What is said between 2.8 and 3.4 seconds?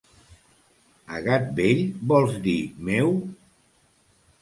meu?